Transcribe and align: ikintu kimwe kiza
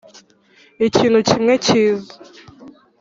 ikintu 0.87 1.17
kimwe 1.29 1.53
kiza 1.65 2.13